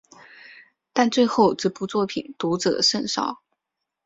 [0.93, 3.43] 但最后这部作品读者甚少。